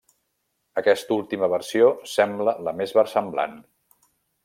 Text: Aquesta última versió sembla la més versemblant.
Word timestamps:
Aquesta 0.81 1.13
última 1.17 1.51
versió 1.55 1.91
sembla 2.15 2.59
la 2.69 2.77
més 2.83 2.99
versemblant. 3.01 3.59